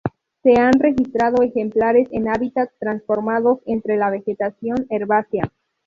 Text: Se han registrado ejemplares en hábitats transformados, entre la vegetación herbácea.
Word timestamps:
Se 0.41 0.59
han 0.59 0.73
registrado 0.79 1.43
ejemplares 1.43 2.07
en 2.11 2.27
hábitats 2.27 2.73
transformados, 2.79 3.59
entre 3.67 3.97
la 3.97 4.09
vegetación 4.09 4.87
herbácea. 4.89 5.51